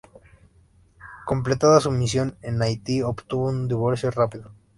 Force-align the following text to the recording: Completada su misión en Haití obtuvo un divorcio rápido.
Completada 1.27 1.79
su 1.79 1.91
misión 1.91 2.35
en 2.41 2.59
Haití 2.63 3.03
obtuvo 3.03 3.49
un 3.49 3.67
divorcio 3.67 4.09
rápido. 4.09 4.49